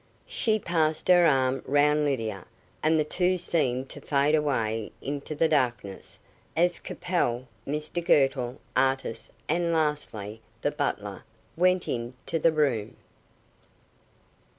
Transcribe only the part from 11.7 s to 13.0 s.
into the room.